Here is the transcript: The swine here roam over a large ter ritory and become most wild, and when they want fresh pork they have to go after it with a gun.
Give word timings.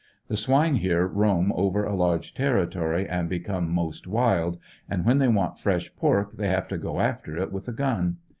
The 0.29 0.35
swine 0.35 0.77
here 0.77 1.05
roam 1.05 1.51
over 1.55 1.83
a 1.85 1.93
large 1.93 2.33
ter 2.33 2.65
ritory 2.65 3.05
and 3.07 3.29
become 3.29 3.69
most 3.69 4.07
wild, 4.07 4.57
and 4.89 5.05
when 5.05 5.19
they 5.19 5.27
want 5.27 5.59
fresh 5.59 5.95
pork 5.95 6.37
they 6.37 6.47
have 6.47 6.67
to 6.69 6.79
go 6.79 6.99
after 6.99 7.37
it 7.37 7.51
with 7.51 7.67
a 7.67 7.71
gun. 7.71 8.17